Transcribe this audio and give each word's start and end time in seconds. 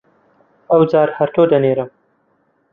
ئەوجار 0.69 1.09
هەر 1.17 1.29
تۆ 1.35 1.43
دەنێرم! 1.51 1.89